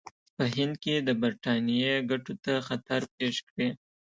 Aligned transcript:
په 0.35 0.43
هند 0.55 0.75
کې 0.83 0.95
د 1.07 1.09
برټانیې 1.21 1.95
ګټو 2.09 2.33
ته 2.43 2.53
خطر 2.67 3.01
پېښ 3.15 3.35
کړي. 3.49 3.69